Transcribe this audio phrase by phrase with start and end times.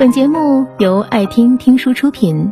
[0.00, 2.50] 本节目由爱听听书出品。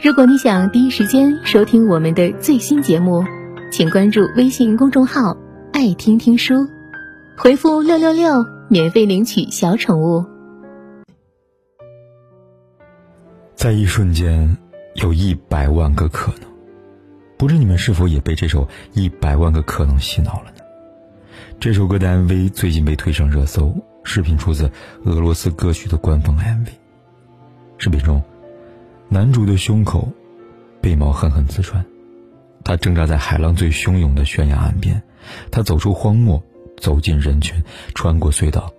[0.00, 3.24] 如果你想第一时间收听我们的最新节目，
[3.72, 5.36] 请关注微信公众号
[5.74, 6.54] “爱听听书”，
[7.36, 10.24] 回复“六六六”免费领取小宠物。
[13.56, 14.56] 在一瞬间，
[14.94, 16.42] 有一百万个可能。
[17.36, 20.62] 不知你们是否也被这首《一百万个可能》洗脑了呢？
[21.58, 24.70] 这首歌的 MV 最近被推上热搜，视频出自
[25.04, 26.68] 俄罗斯歌曲的官方 MV。
[27.78, 28.22] 视频中，
[29.08, 30.08] 男主的胸口
[30.80, 31.84] 被毛狠狠刺穿，
[32.62, 35.02] 他挣扎在海浪最汹涌的悬崖岸边，
[35.50, 36.42] 他走出荒漠，
[36.76, 37.60] 走进人群，
[37.94, 38.72] 穿过隧道，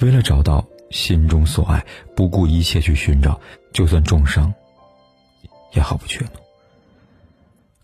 [0.00, 1.84] 为了找到心中所爱，
[2.16, 3.40] 不顾一切去寻找，
[3.72, 4.52] 就算重伤，
[5.72, 6.28] 也毫不怯懦。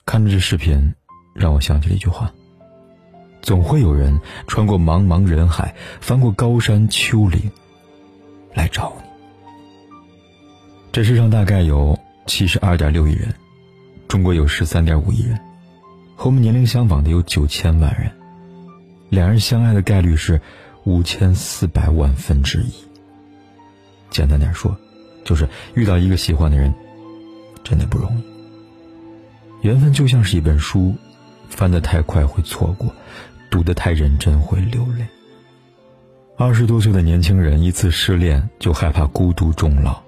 [0.05, 0.95] 看着这视频，
[1.35, 2.33] 让我想起了一句话：
[3.51, 7.51] 总会有人穿过茫茫人海，翻过高山丘陵，
[8.55, 9.11] 来找你。
[10.93, 13.35] 这世上大概有七十二点六亿人，
[14.07, 15.37] 中国有十三点五亿人，
[16.15, 18.09] 和我们年龄相仿的有九千万人，
[19.09, 20.41] 两人相爱的概率是
[20.85, 22.73] 五千四百万分之一。
[24.11, 24.79] 简单点说，
[25.25, 26.73] 就是遇到一个喜欢的人，
[27.65, 29.67] 真的不容易。
[29.67, 30.95] 缘分就像是一本书，
[31.49, 32.95] 翻得太快会错过，
[33.51, 35.07] 读得太认真会流泪。
[36.37, 40.01] 二十多岁的年轻人一次失恋就害怕孤独终老，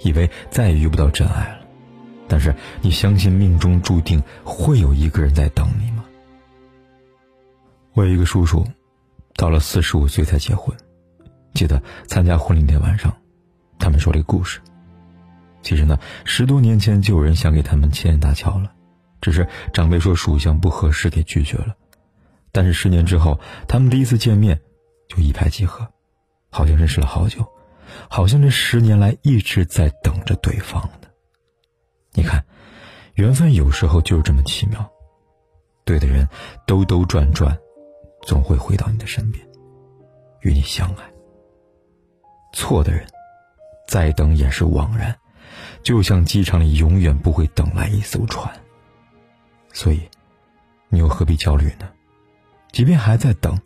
[0.00, 1.60] 以为再也遇不到真爱了。
[2.26, 6.04] 但是你相信命中注定会有一个人在等你吗？
[7.92, 8.66] 我有一个叔叔，
[9.36, 10.76] 到了四十五岁才结婚。
[11.54, 13.16] 记得参加婚礼那晚上，
[13.78, 14.58] 他们说了一个故事。
[15.62, 18.72] 其实呢，十多年前就有人想给他们牵线搭桥了。
[19.20, 21.74] 只是长辈说属相不合适，给拒绝了。
[22.56, 24.58] 但是十年之后，他们第一次见面，
[25.08, 25.86] 就一拍即合，
[26.48, 27.46] 好像认识了好久，
[28.08, 31.10] 好像这十年来一直在等着对方的。
[32.14, 32.42] 你看，
[33.16, 34.90] 缘分有时候就是这么奇妙，
[35.84, 36.26] 对的人
[36.66, 37.54] 兜兜转转，
[38.22, 39.46] 总会回到你的身边，
[40.40, 41.04] 与你相爱。
[42.54, 43.06] 错的人，
[43.86, 45.14] 再等也是枉然，
[45.82, 48.50] 就像机场里永远不会等来一艘船。
[49.74, 50.00] 所以，
[50.88, 51.86] 你又何必焦虑呢？
[52.72, 53.58] 即便还在等，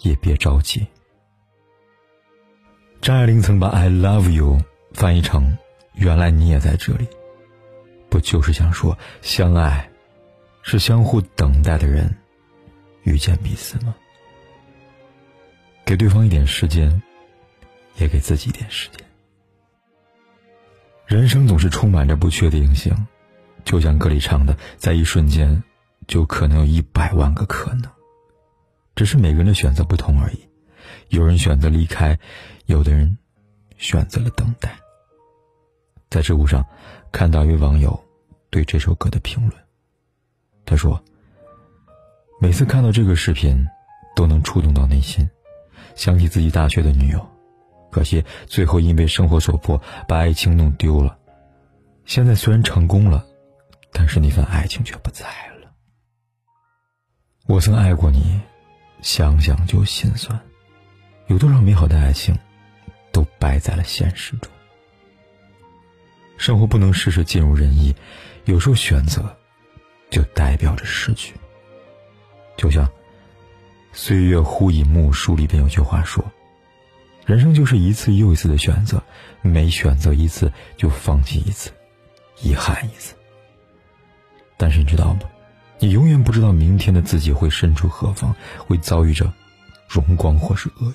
[0.00, 0.86] 也别着急。
[3.00, 4.60] 张爱玲曾把 “I love you”
[4.92, 5.56] 翻译成
[5.94, 7.06] “原来你也在这里”，
[8.10, 9.88] 不就是想说，相爱
[10.62, 12.16] 是相互等待的人
[13.04, 13.94] 遇见彼此吗？
[15.84, 17.00] 给对方一点时间，
[17.96, 19.06] 也给自己一点时间。
[21.06, 22.92] 人生总是充满着不确定性。
[23.64, 25.62] 就像歌里唱的，在一瞬间，
[26.06, 27.90] 就可能有一百万个可能，
[28.96, 30.40] 只是每个人的选择不同而已。
[31.10, 32.18] 有人选择离开，
[32.64, 33.16] 有的人
[33.76, 34.76] 选择了等待。
[36.10, 36.66] 在知乎上
[37.12, 37.96] 看到一位网友
[38.50, 39.52] 对这首歌的评论，
[40.64, 41.00] 他说
[42.42, 43.64] ：“每次看到这个视频，
[44.16, 45.28] 都能触动到内心，
[45.94, 47.24] 想起自己大学的女友，
[47.92, 51.16] 可惜最后因为生活所迫，把爱情弄丢了。
[52.04, 53.24] 现在虽然成功了。”
[53.98, 55.24] 但是那份爱情却不在
[55.58, 55.72] 了。
[57.46, 58.38] 我曾爱过你，
[59.02, 60.38] 想想就心酸。
[61.26, 62.36] 有多少美好的爱情，
[63.12, 64.50] 都败在了现实中。
[66.36, 67.94] 生活不能事事尽如人意，
[68.44, 69.36] 有时候选择，
[70.10, 71.34] 就代表着失去。
[72.56, 72.86] 就像
[73.92, 76.24] 《岁月忽已暮》书里边有句话说
[77.26, 79.02] ：“人生就是一次又一次的选择，
[79.42, 81.72] 每选择一次就放弃一次，
[82.40, 83.14] 遗憾一次。”
[84.56, 85.20] 但是你知道吗？
[85.78, 89.32] 你永远不知道明天的自己会身处何方，会遭遇着
[89.88, 90.94] 荣光或是厄运。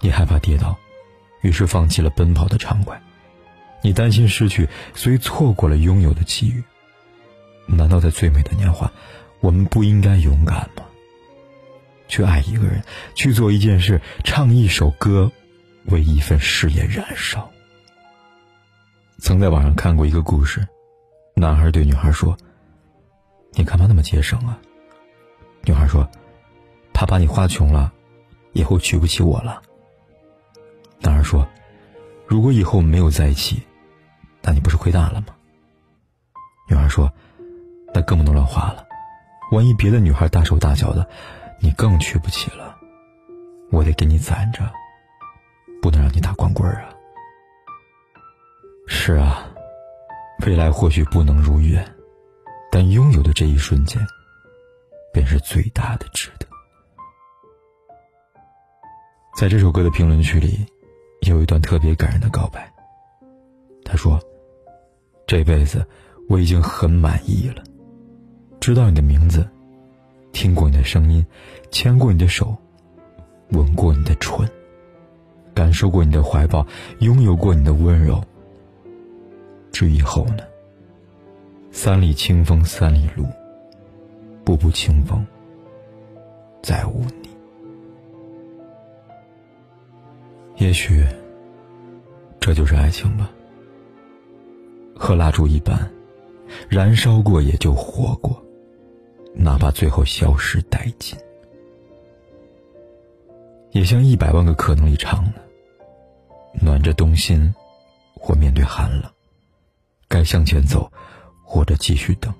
[0.00, 0.76] 你害怕跌倒，
[1.42, 2.96] 于是放弃了奔跑的畅快；
[3.82, 6.62] 你担心失去，所以错过了拥有的机遇。
[7.66, 8.90] 难道在最美的年华，
[9.40, 10.84] 我们不应该勇敢吗？
[12.08, 12.82] 去爱一个人，
[13.14, 15.30] 去做一件事，唱一首歌，
[15.84, 17.50] 为一份事业燃烧。
[19.18, 20.66] 曾在网上看过一个故事。
[21.36, 22.36] 男孩对女孩说
[23.52, 24.58] ：“你干嘛那么节省啊？”
[25.64, 26.08] 女孩说
[26.94, 27.92] ：“怕把你花穷了，
[28.52, 29.60] 以后娶不起我了。”
[31.00, 31.46] 男孩说
[32.26, 33.62] ：“如果以后我们没有在一起，
[34.42, 35.28] 那你不是亏大了吗？”
[36.68, 37.10] 女孩说
[37.92, 38.86] ：“那更不能乱花了，
[39.52, 41.08] 万一别的女孩大手大脚的，
[41.60, 42.76] 你更娶不起了。
[43.70, 44.70] 我得给你攒着，
[45.82, 46.88] 不能让你打光棍啊。”
[48.86, 49.46] 是啊。
[50.46, 51.86] 未来或许不能如愿，
[52.70, 54.00] 但拥有的这一瞬间，
[55.12, 56.46] 便是最大的值得。
[59.36, 60.64] 在这首歌的评论区里，
[61.22, 62.72] 有一段特别感人的告白。
[63.84, 64.20] 他说
[65.26, 65.84] ：“这辈子
[66.28, 67.62] 我已经很满意了，
[68.60, 69.48] 知道你的名字，
[70.32, 71.26] 听过你的声音，
[71.70, 72.56] 牵过你的手，
[73.50, 74.48] 吻过你的唇，
[75.54, 76.64] 感受过你的怀抱，
[77.00, 78.22] 拥有过你的温柔。
[79.72, 80.44] 至于以后呢？
[81.72, 83.24] 三里清风三里路，
[84.44, 85.24] 步步清风，
[86.62, 87.30] 再无你。
[90.56, 91.06] 也许，
[92.38, 93.30] 这就是爱情吧。”
[94.94, 95.90] 和蜡烛一般，
[96.68, 98.44] 燃烧过也就活过，
[99.32, 101.18] 哪怕最后消失殆尽。
[103.70, 105.40] 也像一百万个可能里唱的：
[106.60, 107.54] 暖着冬心，
[108.14, 109.08] 或面对寒冷；
[110.08, 110.90] 该向前走，
[111.52, 112.32] 或者继续等；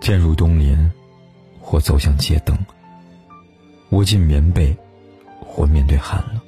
[0.00, 0.88] 渐入冬林，
[1.60, 2.56] 或走向街灯；
[3.90, 4.76] 窝进棉被，
[5.40, 6.40] 或面对寒冷；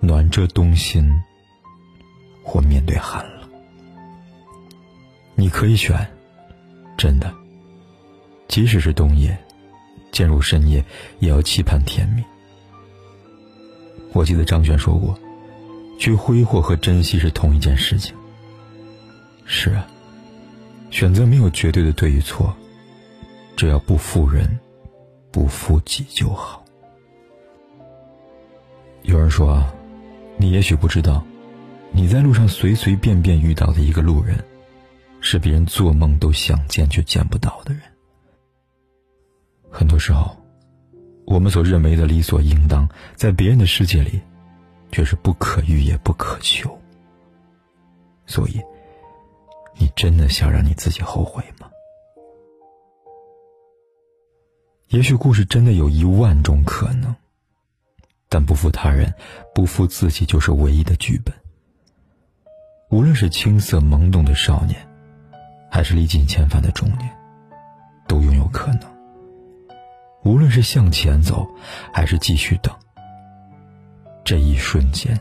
[0.00, 1.08] 暖着冬心，
[2.42, 3.48] 或面对寒冷。
[5.36, 5.96] 你可以选，
[6.98, 7.32] 真的。
[8.48, 9.38] 即使是冬夜，
[10.10, 10.84] 渐入深夜，
[11.20, 12.24] 也要期盼甜蜜。
[14.12, 15.16] 我记得张悬说过
[16.00, 18.12] ：“去挥霍和珍惜是同一件事情。”
[19.46, 19.86] 是啊，
[20.96, 22.56] 选择没有绝对的对与错，
[23.54, 24.48] 只要不负人，
[25.30, 26.64] 不负己就好。
[29.02, 29.62] 有人说，
[30.38, 31.22] 你也许不知道，
[31.92, 34.42] 你在路上随随便便遇到的一个路人。
[35.20, 37.82] 是别人做梦都想见却见不到的人。
[39.70, 40.34] 很多时候，
[41.26, 44.18] 我们所认为的理所应当，在别人的世界里，
[44.90, 46.74] 却是不可遇也不可求。
[48.24, 48.62] 所以，
[49.78, 51.70] 你真的想让你自己后悔吗？
[54.88, 57.14] 也许故事真的有一万种可能，
[58.28, 59.12] 但不负他人，
[59.54, 61.34] 不负自己，就是唯一的剧本。
[62.90, 64.76] 无论是青涩懵懂的少年。
[65.68, 67.14] 还是历尽千帆的中年，
[68.08, 68.80] 都拥有可能。
[70.22, 71.46] 无论是向前走，
[71.92, 72.74] 还是继续等，
[74.24, 75.18] 这一瞬间，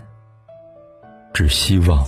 [1.33, 2.07] 只希望